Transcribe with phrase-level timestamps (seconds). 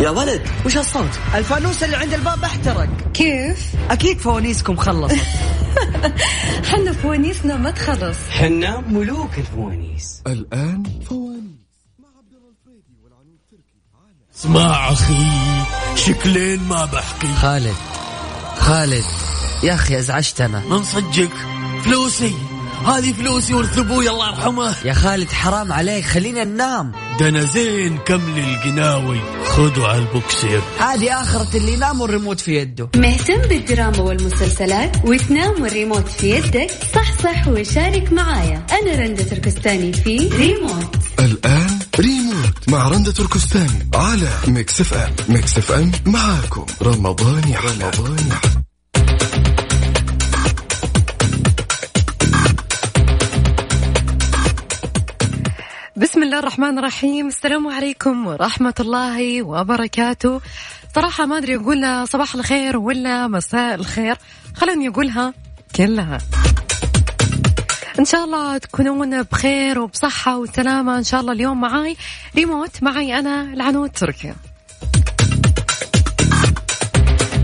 [0.00, 2.88] يا ولد وش هالصوت؟ الفانوس اللي عند الباب احترق.
[3.14, 5.16] كيف؟ أكيد فوانيسكم خلصت.
[6.70, 8.18] حنا فوانيسنا ما تخلص.
[8.30, 10.22] حنا ملوك الفوانيس.
[10.26, 11.40] الآن فوانيس
[14.36, 15.26] اسمع أخي
[15.94, 17.34] شكلين ما بحكي.
[17.34, 17.76] خالد
[18.58, 19.04] خالد
[19.62, 20.62] يا أخي أزعجتنا.
[20.70, 21.36] من صدقك
[21.84, 22.34] فلوسي.
[22.86, 24.74] هذه فلوسي ورث أبوي الله يرحمه.
[24.84, 26.92] يا خالد حرام عليك خلينا ننام.
[27.20, 30.62] ده أنا زين كمال القناوي خذوا على البوكسير.
[30.78, 32.88] هذه آخرة اللي ينام والريموت في يده.
[32.96, 38.66] مهتم بالدراما والمسلسلات وتنام والريموت في يدك؟ صح صح وشارك معايا.
[38.82, 40.96] أنا رندة تركستاني في ريموت.
[41.18, 45.12] الآن ريموت مع رندة تركستاني على ميكس إف إم.
[45.28, 46.66] ميكس إف إم معاكم.
[46.82, 48.59] رمضان يا رمضان يا
[56.30, 57.28] الله الرحمن الرحيم.
[57.28, 60.40] السلام عليكم ورحمة الله وبركاته.
[60.94, 64.16] صراحة ما أدري أقولها صباح الخير ولا مساء الخير.
[64.56, 65.34] خلوني أقولها
[65.76, 66.18] كلها.
[67.98, 70.98] إن شاء الله تكونون بخير وبصحة وسلامة.
[70.98, 71.96] إن شاء الله اليوم معاي
[72.36, 74.34] ريموت معي أنا العنود تركيا.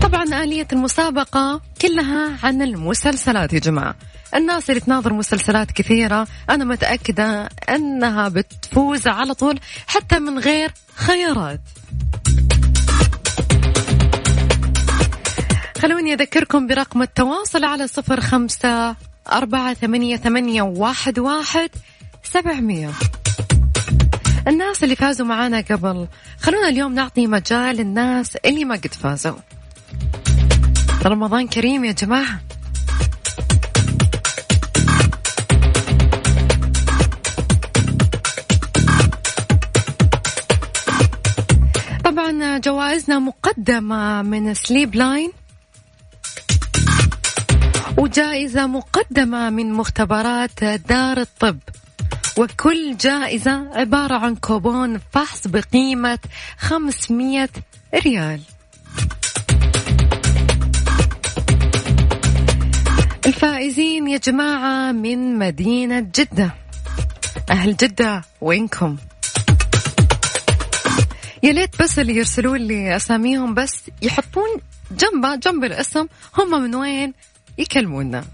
[0.01, 3.95] طبعا آلية المسابقة كلها عن المسلسلات يا جماعة.
[4.35, 6.27] الناس اللي تناظر مسلسلات كثيرة.
[6.49, 11.61] أنا متأكدة أنها بتفوز على طول حتى من غير خيارات.
[15.81, 18.95] خلوني أذكركم برقم التواصل على صفر خمسة
[19.31, 21.69] أربعة ثمانية, ثمانية واحد, واحد
[22.23, 22.91] سبعمية.
[24.47, 26.07] الناس اللي فازوا معانا قبل
[26.39, 29.37] خلونا اليوم نعطي مجال للناس اللي ما قد فازوا.
[31.05, 32.39] رمضان كريم يا جماعة.
[42.27, 45.31] طبعا جوائزنا مقدمة من سليب لاين
[47.97, 51.59] وجائزة مقدمة من مختبرات دار الطب.
[52.37, 56.19] وكل جائزة عبارة عن كوبون فحص بقيمة
[56.57, 57.49] 500
[58.05, 58.41] ريال.
[63.25, 66.53] الفائزين يا جماعة من مدينة جدة.
[67.49, 68.97] أهل جدة وينكم؟
[71.47, 74.47] يا ليت بس اللي يرسلوا لي أساميهم بس يحطون
[74.91, 77.13] جنبه جنب الاسم هم من وين؟
[77.57, 78.25] يكلمونا.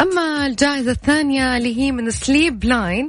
[0.00, 3.08] أما الجائزة الثانية اللي هي من Sleep Line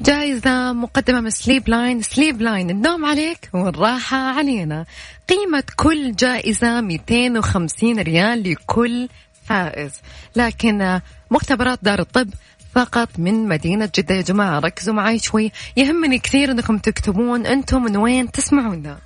[0.00, 4.84] جائزة مقدمة من Sleep Line Sleep Line النوم عليك والراحة علينا.
[5.28, 9.08] قيمة كل جائزة 250 ريال لكل
[9.44, 9.92] فائز.
[10.36, 11.00] لكن
[11.30, 12.30] مختبرات دار الطب
[12.74, 14.14] فقط من مدينة جدة.
[14.14, 15.52] يا جماعة ركزوا معي شوي.
[15.76, 18.98] يهمني كثير إنكم تكتبون أنتم من وين تسمعونا.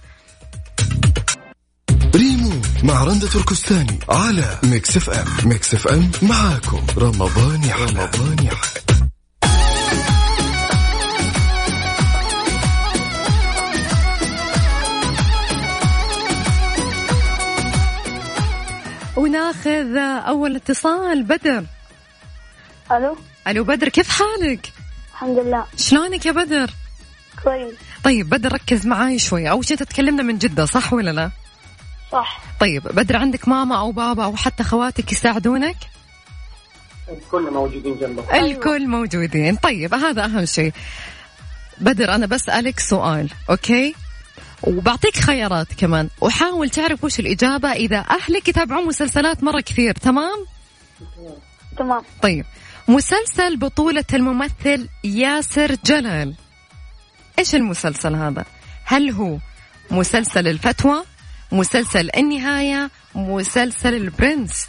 [2.16, 5.48] ريموت مع رندة تركستاني على Mix FM.
[5.48, 6.86] Mix FM معاكم.
[6.98, 8.50] رمضان يا رمضان يا
[19.16, 19.96] وناخذ
[20.28, 21.22] أول اتصال.
[21.22, 21.64] بدر.
[22.92, 23.16] ألو؟
[23.48, 24.72] ألو بدر كيف حالك؟
[25.12, 25.66] الحمد لله.
[25.76, 26.70] شلونك يا بدر؟
[27.44, 27.74] كويس.
[28.04, 29.50] طيب بدر ركز معاي شوي.
[29.50, 31.30] أول شيء تتكلمنا من جدة صح ولا لا؟
[32.12, 32.40] صح.
[32.60, 35.76] طيب بدر عندك ماما أو بابا أو حتى خواتك يساعدونك؟
[37.08, 38.34] الكل موجودين جنبك.
[38.34, 39.56] الكل موجودين.
[39.56, 40.72] طيب هذا أهم شيء
[41.78, 43.94] بدر أنا بسألك سؤال أوكي؟
[44.62, 46.08] وبعطيك خيارات كمان.
[46.20, 50.46] وحاول تعرف وش الإجابة إذا أهلك يتابعون مسلسلات مرة كثير تمام؟
[51.78, 52.02] تمام.
[52.22, 52.44] طيب.
[52.88, 56.34] مسلسل بطولة الممثل ياسر جلال
[57.38, 58.44] إيش المسلسل هذا؟
[58.84, 59.36] هل هو
[59.90, 61.02] مسلسل الفتوى؟
[61.52, 64.68] مسلسل النهاية؟ مسلسل البرنس؟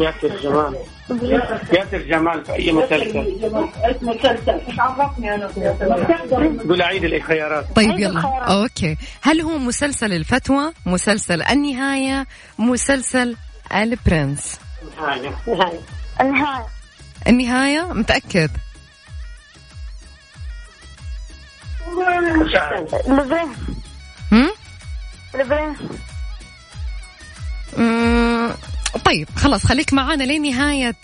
[0.00, 0.76] ياسر جمال
[1.72, 3.40] ياسر جمال في أي مسلسل
[6.68, 8.20] قول عيد الخيارات طيب يلا.
[8.62, 12.26] أوكي هل هو مسلسل الفتوى؟ مسلسل النهاية؟
[12.58, 13.36] مسلسل
[13.72, 14.58] البرنس؟
[16.20, 16.66] النهاية
[17.28, 18.50] النهاية؟ متأكد؟
[23.08, 23.54] لبرين
[24.32, 24.50] هم؟
[25.34, 25.76] لبرين
[27.76, 28.50] مم،
[29.04, 30.94] طيب خلاص خليك معانا لنهاية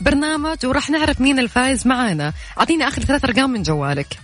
[0.00, 2.32] البرنامج وراح نعرف مين الفايز معانا.
[2.58, 4.18] أعطيني آخر ثلاث أرقام من جوالك.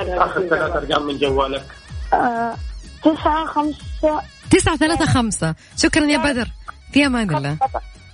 [0.00, 1.66] آخر ثلاث أرقام من جوالك.
[2.12, 2.56] آه،
[3.04, 4.22] تسعة خمسة
[4.52, 5.54] تسعة ثلاثة خمسة.
[5.76, 6.48] شكرا يا بدر.
[6.92, 7.56] في أمان الله.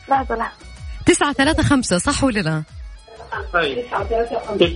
[0.08, 0.56] لحظة لحظة
[1.06, 1.98] تسعة ثلاثة خمسة.
[1.98, 2.62] صح ولا لا.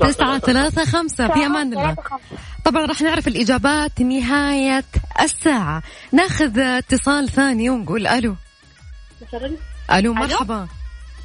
[0.01, 1.29] تسعة ثلاثة خمسة.
[1.29, 1.97] في أمان الله.
[2.65, 4.85] طبعا راح نعرف الإجابات نهاية
[5.21, 5.83] الساعة.
[6.13, 8.37] ناخذ اتصال ثاني ونقول ألو
[9.93, 10.69] ألو؟ مرحبا.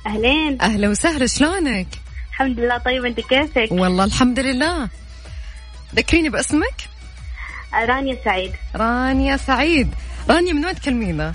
[0.07, 0.62] أهلين.
[0.62, 1.28] أهلا وسهلا.
[1.28, 1.88] شلونك؟
[2.30, 3.06] الحمد لله طيب.
[3.06, 4.89] أنت كيفك؟ والله الحمد لله.
[5.95, 6.89] ذكريني باسمك.
[7.74, 8.51] رانيا سعيد.
[8.75, 9.89] رانيا سعيد.
[10.29, 11.33] رانيا من وين تكلمينا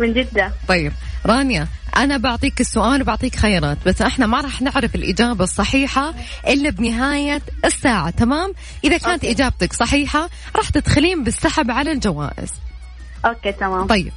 [0.00, 0.52] من جدة.
[0.68, 0.92] طيب
[1.26, 6.14] رانيا أنا بعطيك السؤال وبعطيك خيارات بس إحنا ما راح نعرف الإجابة الصحيحة
[6.48, 8.52] إلا بنهاية الساعة تمام؟
[8.84, 9.30] إذا كانت okay.
[9.30, 12.52] إجابتك صحيحة راح تدخلين بالسحب على الجوائز.
[13.24, 13.86] okay تمام.
[13.86, 14.12] طيب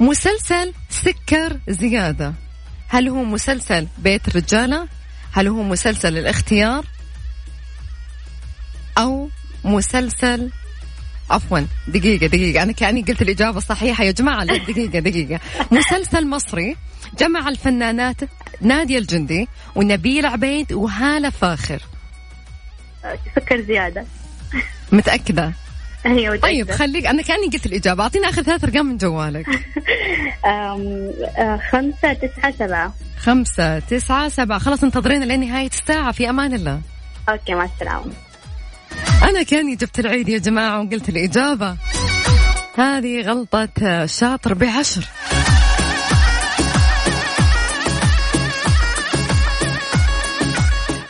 [0.00, 2.34] مسلسل سكر زيادة
[2.88, 4.88] هل هو مسلسل بيت الرجالة؟
[5.32, 6.84] هل هو مسلسل الاختيار؟
[8.98, 9.28] أو
[9.64, 10.50] مسلسل
[11.30, 12.62] عفوا دقيقة دقيقة.
[12.62, 14.44] أنا كأني قلت الإجابة الصحيحة يا جماعة.
[14.44, 15.40] لا دقيقة دقيقة.
[15.70, 16.76] مسلسل مصري
[17.18, 18.16] جمع الفنانات
[18.60, 21.82] نادية الجندي ونبيل عبيد وهالة فاخر.
[23.36, 24.04] سكر زيادة.
[24.92, 25.52] متأكدة؟
[26.06, 27.06] أيوة طيب خليك.
[27.06, 28.02] أنا كأني قلت الإجابة.
[28.02, 29.46] أعطينا آخر ثلاث أرقام من جوالك.
[30.46, 32.94] أم، آه، خمسة تسعة سبعة.
[33.18, 34.58] خمسة تسعة سبعة.
[34.58, 36.12] خلاص انتظرينا لين نهاية الساعة.
[36.12, 36.80] في أمان الله.
[37.28, 38.12] أوكي مع السلامة.
[39.22, 41.76] أنا كاني جبت العيد يا جماعة وقلت الإجابة.
[42.74, 45.08] هذه غلطة شاطر بعشر.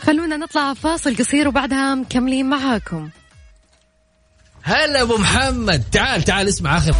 [0.01, 3.09] خلونا نطلع فاصل قصير وبعدها مكملين معاكم.
[4.63, 5.83] هلا أبو محمد.
[5.91, 6.95] تعال تعال اسمع آخر.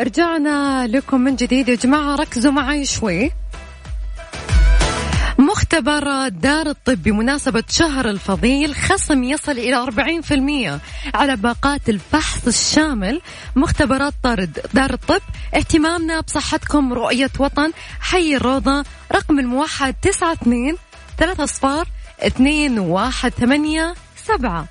[0.00, 1.68] رجعنا لكم من جديد.
[1.68, 3.30] يا جماعة ركزوا معي شوي.
[5.38, 10.80] مختبر دار الطب بمناسبة شهر الفضيل خصم يصل إلى 40%
[11.14, 13.20] على باقات الفحص الشامل.
[13.56, 15.22] مختبرات طرد دار الطب
[15.54, 17.72] اهتمامنا بصحتكم رؤية وطن.
[18.00, 20.76] حي الروضة رقم الموحد 92
[21.18, 21.88] 3 أصفار
[22.22, 23.94] 2 1 8
[24.26, 24.66] 7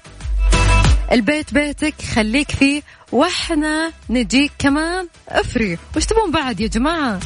[1.12, 2.82] البيت بيتك خليك فيه
[3.12, 5.78] وإحنا نجيك كمان أفري.
[5.98, 7.20] وش تبون بعد يا جماعة؟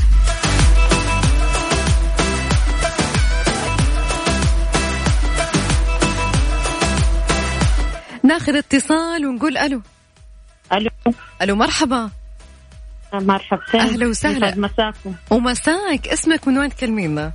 [8.23, 9.81] ناخذ اتصال ونقول ألو.
[10.73, 10.89] ألو.
[11.41, 12.09] ألو مرحبا.
[13.13, 14.55] مرحبتين أهلا وسهلا.
[14.55, 15.13] مساكم.
[15.29, 16.07] ومساك.
[16.07, 17.31] اسمك من وين تكلمينا؟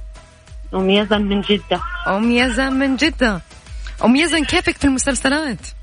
[0.74, 1.80] أم يزن من جدة.
[2.06, 3.40] أم يزن من جدة.
[4.04, 5.77] أم يزن كيفك في المسلسلات؟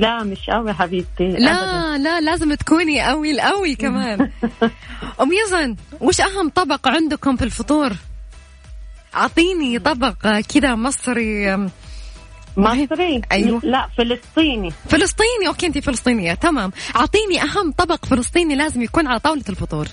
[0.00, 1.38] لا مش قوي حبيبتي أبداً.
[1.38, 4.30] لا لا لازم تكوني قوي القوي كمان.
[5.20, 7.92] أم يزن وش أهم طبق عندكم في الفطور؟
[9.14, 11.56] أعطيني طبق كذا مصري
[12.56, 13.60] مصري؟ أيوة.
[13.64, 14.72] لا فلسطيني.
[14.88, 16.72] فلسطيني؟ أوكي انت فلسطينية تمام.
[16.96, 19.86] أعطيني أهم طبق فلسطيني لازم يكون على طاولة الفطور.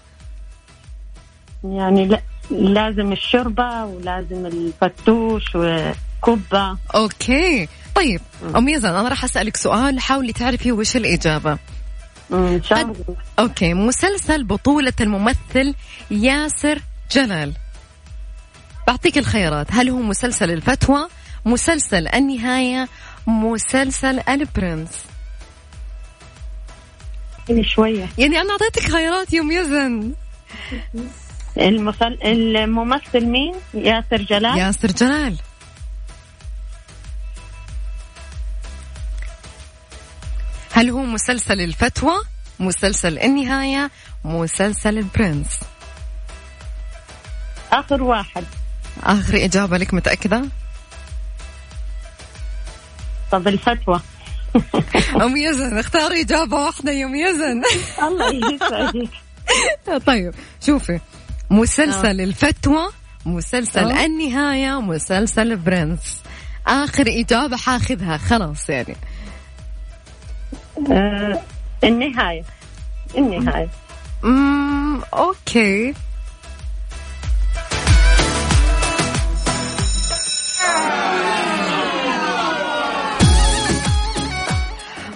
[1.63, 2.21] يعني لا
[2.51, 7.67] لازم الشوربة ولازم الفتوش وكبة okay.
[7.95, 8.21] طيب
[8.55, 11.57] ام يزن أنا راح أسألك سؤال حاولي تعرفي وش الإجابة.
[12.33, 13.17] إن شاء قد- الله.
[13.39, 15.75] okay مسلسل بطولة الممثل
[16.11, 16.79] ياسر
[17.11, 17.53] جلال.
[18.87, 21.07] بعطيك الخيارات هل هو مسلسل الفتوة
[21.45, 22.87] مسلسل النهاية
[23.27, 24.89] مسلسل البرنس؟
[27.49, 28.07] يعني شوية.
[28.17, 30.11] يعني أنا أعطيتك خيارات يوم يزن
[31.57, 32.17] المسل...
[32.23, 35.35] الممثل مين؟ ياسر جلال؟ ياسر جلال.
[40.73, 42.13] هل هو مسلسل الفتوى
[42.59, 43.91] مسلسل النهاية
[44.23, 45.59] مسلسل البرنس؟
[47.71, 48.43] آخر واحد.
[49.03, 50.45] آخر إجابة لك متأكدة؟
[53.31, 54.01] طب الفتوى.
[55.23, 57.61] أم يزن اختاري إجابة واحدة يا أم يزن.
[58.07, 59.09] الله يسعدك.
[60.07, 60.33] طيب
[60.65, 60.99] شوفي.
[61.49, 62.89] مسلسل الفتوى
[63.25, 64.05] مسلسل آه.
[64.05, 66.21] النهاية مسلسل برنس
[66.67, 68.95] آخر إجابة حاخذها خلاص يعني.
[70.91, 71.41] آه
[71.83, 72.43] النهاية.
[73.17, 73.69] النهاية.
[74.23, 75.93] امم أوكي.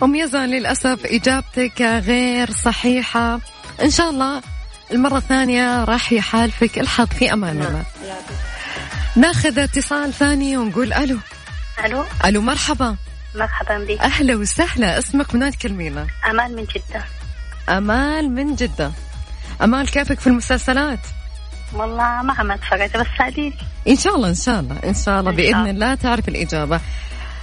[0.04, 3.40] أم يزن للأسف إجابتك غير صحيحة.
[3.82, 4.42] إن شاء الله
[4.92, 7.84] المرة الثانية راح يحالفك الحظ في أمان الله
[9.16, 11.18] ناخذ اتصال ثاني ونقول ألو.
[11.86, 12.04] ألو.
[12.26, 12.96] ألو مرحبا.
[13.36, 14.00] مرحبا بك.
[14.00, 15.00] أهلا وسهلا.
[15.00, 17.06] اسمك من وين تكلمينا؟ أمال من جدة.
[17.70, 18.92] أمال من جدة.
[19.62, 21.00] أمال كيفك في المسلسلات؟
[21.74, 23.54] والله ما عم أتفرج بس سعديك
[23.88, 25.96] إن شاء الله إن شاء الله إن شاء الله إن شاء بإذن الله.
[25.96, 26.80] تعرف الإجابة.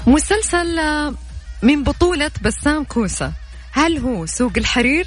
[0.06, 1.14] مسلسل آه،
[1.62, 3.32] من بطولة بسام كوسة.
[3.72, 5.06] هل هو سوق الحرير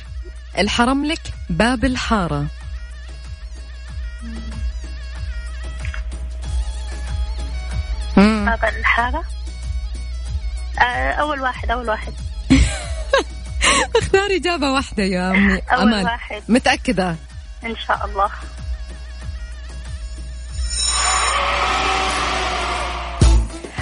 [0.57, 2.45] الحرملك باب الحارة.
[8.17, 9.23] باب الحارة؟
[11.19, 12.13] أول واحد أول واحد.
[13.95, 15.61] اختار إجابة واحدة يا أمي.
[15.71, 16.41] أول أمال واحد.
[16.49, 17.15] متأكدة؟
[17.65, 18.29] إن شاء الله.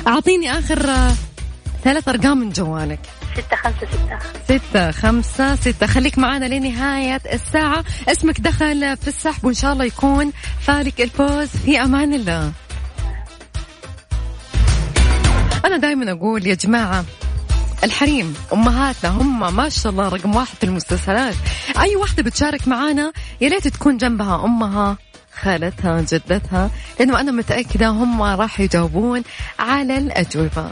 [0.08, 1.12] أعطيني آخر آه،
[1.84, 3.00] ثلاث أرقام من جوالك.
[3.34, 4.20] ستة خمسة ستة.
[4.60, 5.88] ستة خمسة ستة.
[5.88, 7.84] خليك معنا لنهاية الساعة.
[8.08, 10.32] اسمك دخل في السحب وإن شاء الله يكون
[10.62, 11.48] فالك الفوز.
[11.48, 12.52] في أمان الله.
[15.74, 17.06] أنا دائما أقول يا جماعة
[17.84, 21.36] الحريم أمهاتنا هم ما شاء الله رقم واحد في المسلسلات.
[21.80, 24.98] أي واحدة بتشارك معانا يا ليت تكون جنبها أمها
[25.42, 29.24] خالتها جدتها لأنه أنا متأكدة هم راح يجاوبون
[29.60, 30.72] على الأجوبة.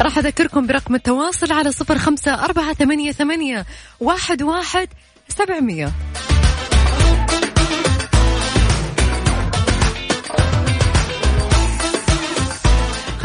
[0.00, 3.66] راح أذكركم برقم التواصل على صفر خمسة أربعة ثمانية ثمانية
[4.00, 4.88] واحد واحد
[5.28, 5.92] سبعمية.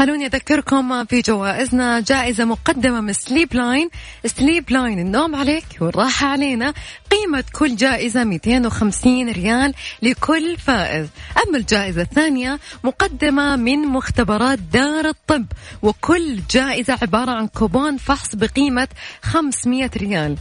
[0.04, 3.90] خلوني أذكركم في جوائزنا جائزة مقدمة من سليب لاين
[4.26, 6.74] Sleep Line النوم عليك والراحة علينا.
[7.10, 11.08] قيمة كل جائزة 250 ريال لكل فائز.
[11.46, 15.46] أما الجائزة الثانية مقدمة من مختبرات دار الطب
[15.82, 18.88] وكل جائزة عبارة عن كوبون فحص بقيمة
[19.22, 20.36] 500 ريال.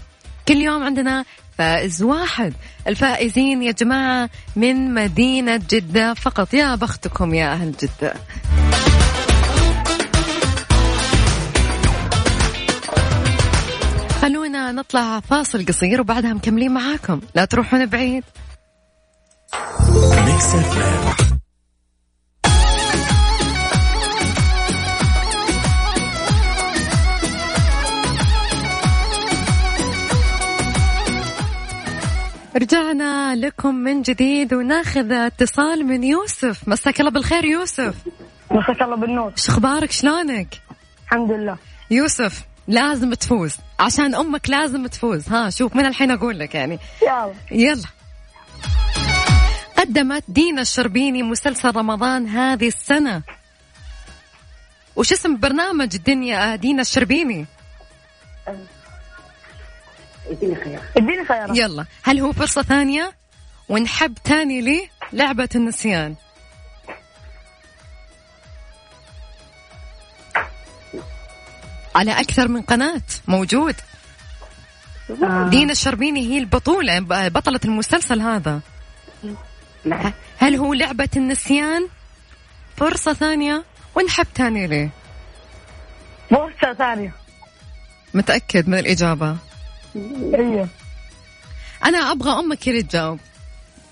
[0.47, 1.25] كل يوم عندنا
[1.57, 2.53] فائز واحد.
[2.87, 6.53] الفائزين يا جماعة من مدينة جدة فقط.
[6.53, 8.13] يا بختكم يا أهل جدة.
[14.63, 17.21] خلونا نطلع فاصل قصير وبعدها مكملين معاكم.
[17.35, 18.23] لا تروحون بعيد.
[20.25, 21.39] Mix FM
[32.55, 36.67] رجعنا لكم من جديد وناخذ اتصال من يوسف.
[36.67, 37.95] مساك الله بالخير يوسف.
[38.51, 39.31] مساك الله بالنور.
[39.31, 40.61] إيش أخبارك شلونك؟
[41.03, 41.57] الحمد لله.
[41.91, 43.55] يوسف لازم تفوز.
[43.79, 45.29] عشان أمك لازم تفوز.
[45.29, 46.79] ها شوف من الحين أقول لك يعني.
[47.01, 47.33] يلا.
[47.51, 47.87] يلا.
[49.77, 53.21] قدمت دينا الشربيني مسلسل رمضان هذه السنة.
[54.95, 57.45] وش اسم برنامج الدنيا دينا الشربيني؟
[60.97, 61.85] اديني خيارات يلا.
[62.03, 63.13] هل هو فرصة ثانية؟
[63.69, 66.15] ونحب تاني لي لعبة النسيان.
[71.95, 73.01] على أكثر من قناة.
[73.27, 73.75] موجود.
[75.49, 78.61] دينا الشربيني هي البطولة بطلة المسلسل هذا.
[80.37, 81.87] هل هو لعبة النسيان؟
[82.77, 83.63] فرصة ثانية
[83.95, 84.89] ونحب تاني ليه.
[86.29, 87.13] فرصة ثانية.
[88.13, 89.37] متأكد من الإجابة.
[89.95, 90.67] أيوه
[91.85, 93.19] أنا أبغى أمك هي اللي تجاوب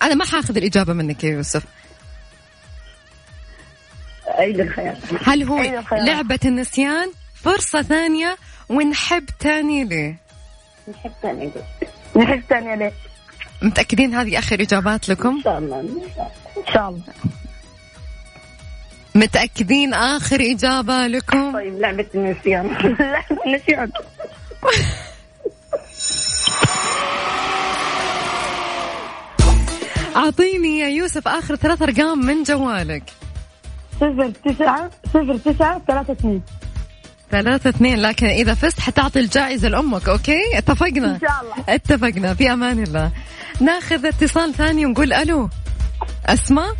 [0.01, 1.63] أنا ما حاخذ الإجابة منك يا يوسف.
[4.27, 5.84] عيد الخيار؟ هل هو.
[5.91, 7.12] لعبة النسيان؟
[7.43, 8.38] فرصة ثانية
[8.69, 10.15] ونحب تاني ليه.
[10.88, 11.50] نحب ثانية
[12.15, 12.91] نحب ثانية ليه؟
[13.62, 15.79] متأكدين هذه آخر إجابات لكم؟ إن شاء الله.
[15.79, 17.01] إن شاء الله.
[19.15, 22.67] متأكدين آخر إجابة لكم؟ طيب لعبة النسيان.
[23.00, 23.91] لعبة النسيان.
[30.15, 33.03] أعطيني يا يوسف آخر ثلاث أرقام من جوالك.
[33.95, 36.41] صفر تسعة صفر تسعة ثلاثة اثنين.
[37.31, 41.75] ثلاثة اثنين لكن إذا فزت حتعطي الجائزة لأمك أوكي؟ اتفقنا؟ إن شاء الله.
[41.75, 42.33] اتفقنا.
[42.33, 43.11] في أمان الله.
[43.59, 45.50] ناخذ اتصال ثاني ونقول ألو.
[46.25, 46.75] أسماء؟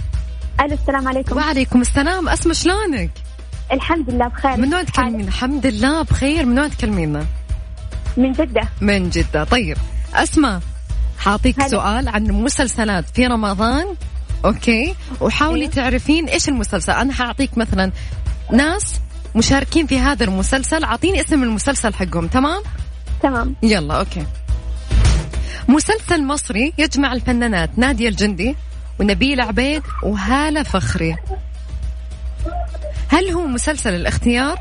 [0.62, 1.36] ألو السلام عليكم.
[1.36, 2.30] وعليكم السلام.
[2.30, 3.10] أسماء شلونك؟
[3.72, 4.58] الحمد لله بخير.
[4.58, 6.46] من وين تكلمين؟ الحمد لله بخير.
[6.46, 7.26] من وين تكلمينا
[8.18, 8.62] من جدة.
[8.82, 9.44] من جدة.
[9.44, 9.78] طيب.
[10.14, 10.60] أسماء
[11.20, 11.68] حاعطيك هلا.
[11.68, 13.86] سؤال عن مسلسلات في رمضان
[14.46, 15.74] okay؟ وحاولي أيوه.
[15.74, 16.92] تعرفين إيش المسلسل.
[16.92, 17.92] أنا حأعطيك مثلا
[18.54, 19.00] ناس
[19.36, 20.84] مشاركين في هذا المسلسل.
[20.84, 22.28] أعطيني اسم المسلسل حقهم.
[22.28, 22.62] تمام؟
[23.22, 23.56] تمام.
[23.64, 24.26] يلا okay.
[25.68, 28.56] مسلسل مصري يجمع الفنانات نادية الجندي
[29.00, 31.16] ونبيلة عبيد وهالة فاخر.
[33.08, 34.60] هل هو مسلسل الاختيار؟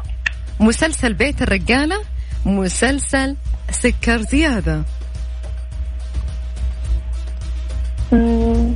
[0.60, 1.96] مسلسل بيت الرجالة؟
[2.46, 3.36] مسلسل
[3.70, 4.82] سكر زيادة؟
[8.12, 8.74] مم،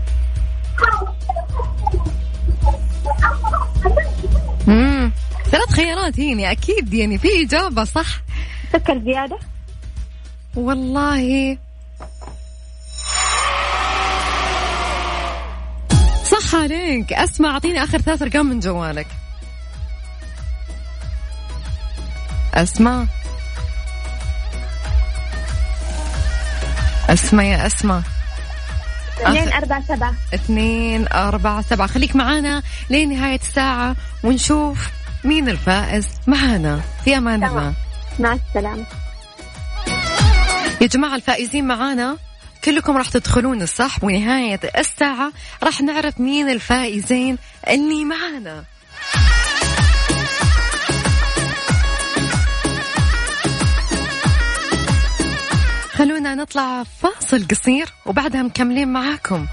[4.67, 5.13] مم.
[5.51, 8.07] ثلاث خيارات يعني أكيد يعني في إجابة صح.
[8.73, 9.39] سكر زيادة.
[10.55, 11.59] والله.
[16.25, 17.13] صح عليك.
[17.13, 19.07] أسمع أعطيني آخر ثلاث أرقام من جوالك.
[22.55, 23.05] أسمع.
[27.09, 28.03] أسمع يا أسمع.
[29.21, 30.15] اثنين أربعة سبعة.
[30.35, 31.87] اثنين أربعة سبعة.
[31.87, 34.91] خليك معانا لنهاية الساعة ونشوف
[35.25, 36.81] مين الفائز؟ معانا.
[37.05, 37.75] في أمان الله.
[38.21, 38.85] مع السلامة.
[40.81, 42.17] يا جماعة الفائزين معانا.
[42.65, 45.33] كلكم راح تدخلون الصح ونهاية الساعة.
[45.63, 47.39] راح نعرف مين الفائزين
[47.69, 48.65] اللي معانا.
[55.93, 59.47] خلونا نطلع فاصل قصير وبعدها مكملين معاكم.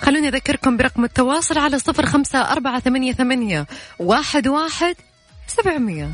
[0.00, 3.66] خلوني أذكركم برقم التواصل على صفر خمسة أربعة ثمانية ثمانية
[3.98, 4.94] واحد واحد
[5.46, 6.10] سبعمية.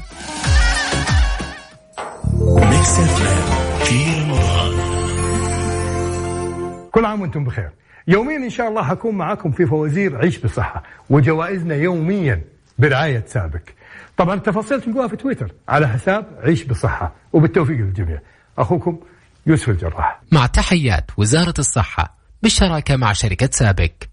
[6.92, 7.70] كل عام وأنتم بخير.
[8.08, 12.42] يوميا إن شاء الله حكون معاكم في فوازير عيش بصحة وجوائزنا يوميا
[12.78, 13.74] برعاية سابك
[14.16, 17.12] طبعا التفاصيل تلقوها في تويتر على حساب عيش بصحة.
[17.32, 18.18] وبالتوفيق للجميع.
[18.58, 19.00] أخوكم
[19.46, 20.20] يوسف الجراح.
[20.32, 22.15] مع تحيات وزارة الصحة
[22.46, 24.08] بالشراكة مع شركة سابك.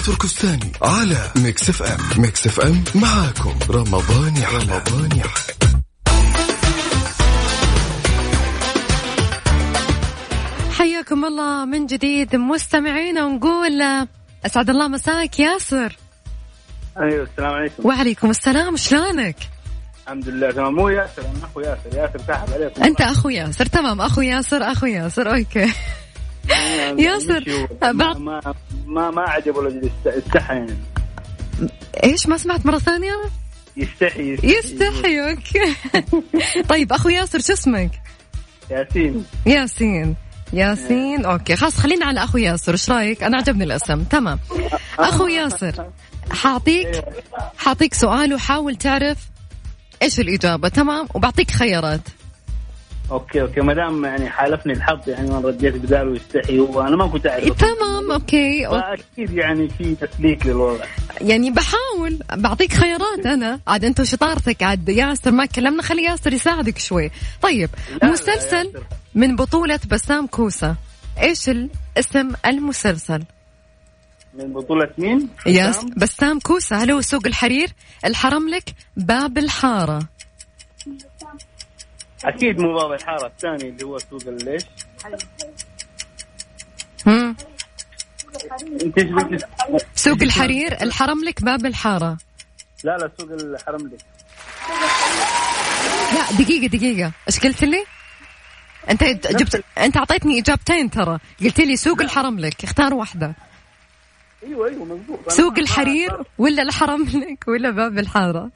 [0.00, 2.22] تركستاني على Mix FM.
[2.22, 4.58] Mix FM معاكم رمضان يحلى.
[4.58, 5.54] رمضان يحلى.
[10.78, 13.82] حياكم الله من جديد مستمعينا ونقول
[14.46, 15.96] أسعد الله مساك ياسر.
[17.00, 17.86] أيوه السلام عليكم.
[17.88, 19.36] وعليكم السلام شلونك؟
[20.04, 20.74] الحمد لله تمام.
[20.74, 21.98] مو ياسر أنا أخو ياسر.
[21.98, 22.84] ياسر سحب عليكم.
[22.84, 24.00] أنت أخو ياسر تمام.
[24.00, 25.72] أخو ياسر أخو ياسر okay.
[26.98, 28.54] ياسر ما بعد ما
[28.86, 30.54] ما, ما عجبه الرجل يستحي.
[30.54, 30.76] يعني
[32.04, 33.12] إيش ما سمعت مرة ثانية؟
[33.76, 34.36] يستحي.
[34.42, 35.74] يستحي okay.
[36.70, 37.90] طيب أخو ياسر شو اسمك؟
[38.70, 39.24] ياسين.
[39.46, 40.16] ياسين.
[40.52, 41.56] ياسين okay.
[41.56, 42.72] خلاص خلينا على أخو ياسر.
[42.72, 44.04] إيش رأيك؟ أنا عجبني الاسم.
[44.04, 44.38] تمام.
[44.98, 45.90] أخو ياسر
[46.30, 47.04] حاعطيك
[47.62, 49.18] حاعطيك سؤال وحاول تعرف
[50.02, 50.68] إيش الإجابة.
[50.68, 52.00] تمام؟ وبعطيك خيارات.
[53.10, 53.60] okay okay.
[53.60, 57.48] ما دام يعني حالفني الحظ يعني ما رديت بداله يستحي وأنا ما كنت أعرف.
[57.48, 60.84] تمام okay فأكيد يعني في تسليك للوضع.
[61.20, 63.60] يعني بحاول بعطيك خيارات أنا.
[63.66, 67.10] عاد أنت وشطارتك عاد ياسر ما كلمنا خلي ياسر يساعدك شوي.
[67.42, 67.70] طيب
[68.02, 68.72] مسلسل
[69.14, 70.76] من بطولة بسام كوسة.
[71.22, 73.22] إيش الاسم المسلسل؟
[74.34, 76.76] من بطولة مين؟ ياس بسام؟ كوسة.
[76.76, 77.68] هل هو سوق الحرير.
[78.04, 78.64] الحرملك
[78.96, 80.00] باب الحارة.
[82.24, 84.62] أكيد مو باب الحارة الثاني اللي هو سوق الليش.
[89.94, 92.18] سوق الحرير الحرملك باب الحارة.
[92.84, 93.96] لا لا سوق الحرم لي.
[96.14, 97.12] لا دقيقة دقيقة.
[97.28, 97.84] إيش قلت لي؟
[98.90, 101.18] أنت جبت أنت أعطيتني إجابتين ترى.
[101.40, 103.34] قلت لي سوق الحرملك اختار واحدة.
[104.46, 108.50] أيوه أيوه مضبوط سوق الحرير ولا الحرملك ولا باب الحارة؟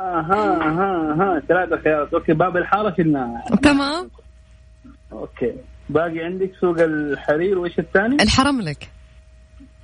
[0.00, 1.42] أها أها أها.
[1.48, 4.10] ثلاثة خيارات okay باب الحارة شلناها تمام.
[5.12, 5.54] okay.
[5.88, 8.90] باقي عندك سوق الحرير وإيش الثاني؟ الحرملك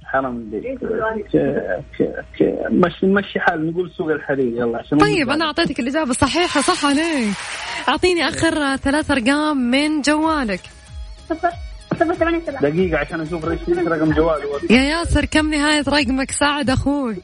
[0.05, 2.69] حرملك okay okay okay.
[2.71, 4.53] مشي نمشي حال نقول سوق الحرير.
[4.53, 7.35] يلا عشان طيب أنا أعطيتك الإجابة الصحيحة صح عليك.
[7.89, 10.61] أعطيني آخر ثلاث أرقام من جوالك.
[11.29, 11.51] صفر
[12.07, 12.61] صفر ثمانية سبعة.
[12.61, 17.15] دقيقة عشان أشوف إيش رقم جواله يا ياسر كم نهاية رقمك؟ ساعد صفر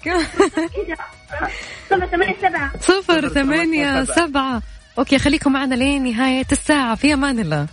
[2.07, 2.73] ثمانية سبعة.
[2.81, 4.63] صفر ثمانية سبعة.
[4.99, 6.95] أوكي خليكم معنا لين نهاية الساعة.
[6.95, 7.67] في أمان الله.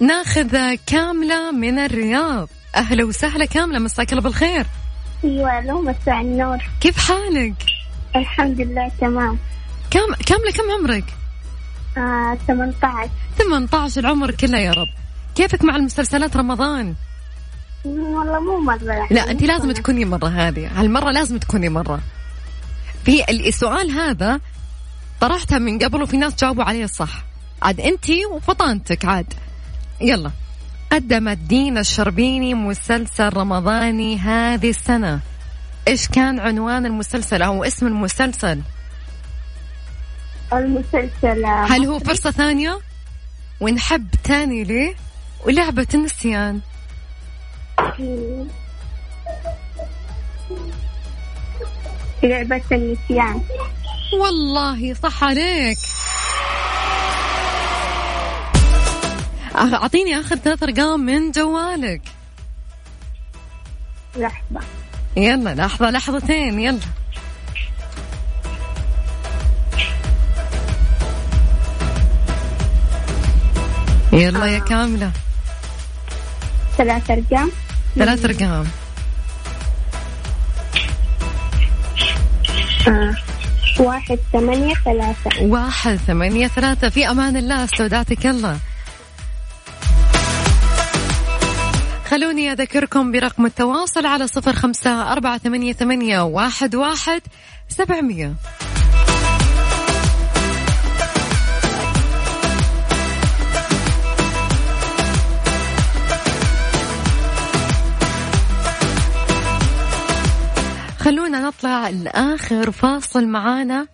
[0.00, 2.48] ناخذ كاملة من الرياض.
[2.76, 4.66] أهلا وسهلا كاملة مساك الله بالخير.
[5.24, 6.58] أيوه لو مساء النور.
[6.80, 7.54] كيف حالك؟
[8.16, 9.38] الحمد لله تمام.
[9.90, 11.04] كام كاملة كم عمرك؟
[11.96, 14.99] آه 18 18 العمر كله يا رب.
[15.34, 16.94] كيفك مع المسلسلات رمضان؟
[17.84, 18.92] والله مو مرة.
[18.92, 19.08] يعني.
[19.10, 22.00] لا انت لازم تكوني مرة هذه هالمرة لازم تكوني مرة.
[23.04, 24.40] في السؤال هذا
[25.20, 27.24] طرحتها من قبل وفي ناس جاوبوا عليه صح.
[27.62, 29.34] عاد انت وفطانتك عاد.
[30.00, 30.30] يلا.
[30.92, 35.20] قدمت دينا الشربيني مسلسل رمضاني هذه السنة.
[35.88, 38.60] إيش كان عنوان المسلسل أو اسم المسلسل؟
[40.52, 42.78] المسلسل هل هو فرصة ثانية؟
[43.60, 44.94] ونحب تاني ليه؟
[45.46, 46.60] ولعبة النسيان
[52.22, 53.40] لعبة النسيان
[54.20, 55.78] والله صح عليك.
[59.56, 62.02] أعطيني آخر ثلاث أرقام من جوالك.
[64.16, 64.60] لحظة.
[65.16, 66.78] يلا لحظة لحظتين يلا.
[74.12, 75.12] يلا يا كاملة.
[76.80, 77.50] ثلاث أرقام.
[77.94, 78.66] ثلاث أرقام.
[82.88, 83.14] آه.
[83.80, 85.42] واحد ثمانية ثلاثة.
[85.42, 86.88] واحد ثمانية ثلاثة.
[86.88, 88.58] في أمان الله استودعتك الله.
[92.10, 97.22] خلوني أذكركم برقم التواصل على صفر خمسة أربعة ثمانية, ثمانية واحد, واحد
[97.68, 98.34] سبعمية.
[111.00, 113.86] خلونا نطلع لآخر فاصل معانا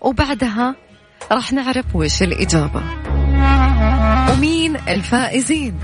[0.00, 0.74] وبعدها
[1.32, 2.82] راح نعرف وش الإجابة.
[4.32, 5.78] ومين الفائزين؟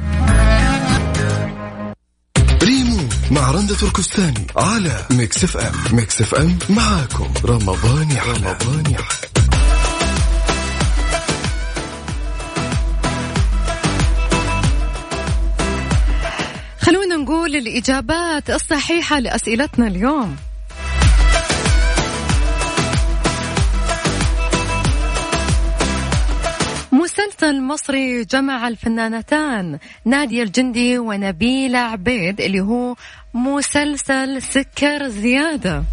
[2.63, 2.99] ريمو
[3.31, 5.97] مع رندة تركستاني على Mix FM.
[5.97, 7.29] Mix FM معاكم.
[7.45, 8.33] رمضان يحلى.
[8.33, 9.29] رمضان يحلى.
[16.81, 20.37] خلونا نقول الإجابات الصحيحة لأسئلتنا اليوم.
[27.43, 32.97] مسلسل مصري جمع الفنانتان نادية الجندي ونبيلة عبيد اللي هو
[33.35, 35.85] مسلسل سكر زيادة.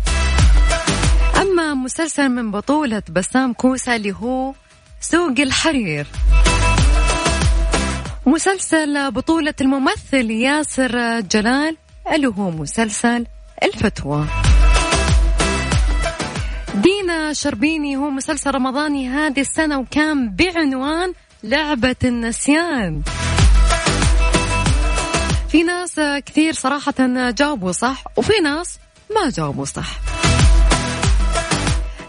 [1.41, 4.53] أما مسلسل من بطولة بسام كوسة اللي هو
[5.01, 6.07] سوق الحرير.
[8.25, 11.77] مسلسل بطولة الممثل ياسر جلال
[12.13, 13.25] اللي هو مسلسل
[13.63, 14.25] الفتوى.
[16.75, 23.01] دينا شربيني هو مسلسل رمضاني هذه السنة وكان بعنوان لعبة النسيان.
[25.49, 26.93] في ناس كثير صراحة
[27.29, 28.79] جاوبوا صح وفي ناس
[29.15, 29.99] ما جاوبوا صح.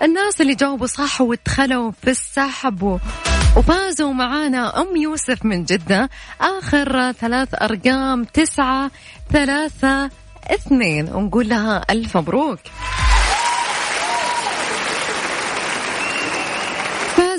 [0.02, 3.00] الناس اللي جاوبوا صح ودخلوا في السحب
[3.56, 6.10] وفازوا معانا أم يوسف من جدة.
[6.40, 8.90] آخر ثلاث أرقام تسعة
[9.32, 10.10] ثلاثة
[10.46, 11.08] اثنين.
[11.08, 12.58] ونقول لها ألف مبروك.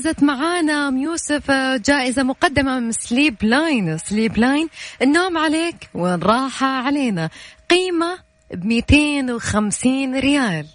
[0.01, 1.51] فازت معانا أم يوسف
[1.85, 4.69] جائزة مقدمة من Sleep Line Sleep Line
[5.01, 7.29] النوم عليك والراحة علينا.
[7.69, 8.17] قيمة
[8.53, 10.65] ب 250 ريال.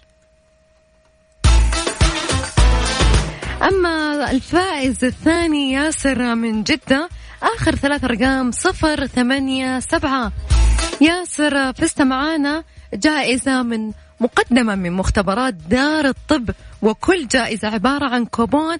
[3.61, 7.09] أما الفائز الثاني ياسر من جدة
[7.43, 10.31] آخر ثلاث أرقام صفر ثمانية سبعة.
[11.01, 12.63] ياسر فزت معانا
[12.93, 16.49] جائزة من مقدمة من مختبرات دار الطب
[16.81, 18.77] وكل جائزة عبارة عن كوبون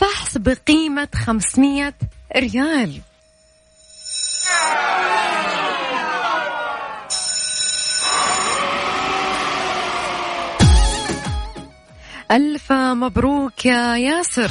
[0.00, 1.94] فحص بقيمة 500
[2.36, 3.00] ريال.
[12.30, 14.50] ألف مبروك يا ياسر.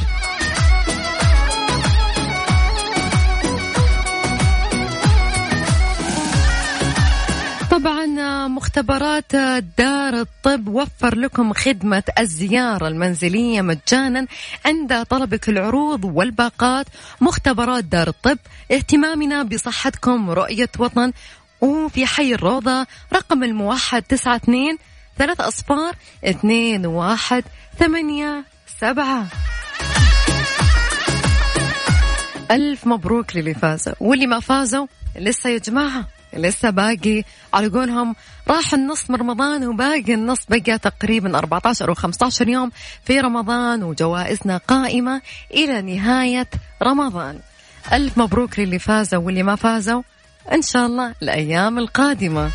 [7.75, 9.35] طبعا مختبرات
[9.77, 14.27] دار الطب وفر لكم خدمة الزيارة المنزلية مجانا
[14.65, 16.85] عند طلبك العروض والباقات.
[17.21, 18.37] مختبرات دار الطب
[18.71, 21.13] اهتمامنا بصحتكم رؤية وطن.
[21.61, 24.77] وفي حي الروضة رقم الموحد تسعة اثنين
[25.17, 25.93] ثلاث أصفار
[26.25, 27.43] اثنين واحد
[27.79, 28.45] ثمانية
[28.81, 29.25] سبعة.
[32.51, 33.93] ألف مبروك للي فازوا.
[33.99, 36.14] واللي ما فازوا لسه يا جماعة.
[36.35, 38.15] لسه باقي على قولهم
[38.47, 42.71] راح النص من رمضان وباقي النص بقى تقريبا 14 أو 15 يوم
[43.05, 45.21] في رمضان وجوائزنا قائمة
[45.53, 46.47] إلى نهاية
[46.83, 47.39] رمضان.
[47.93, 50.01] ألف مبروك للي فازوا واللي ما فازوا.
[50.51, 52.51] إن شاء الله الأيام القادمة.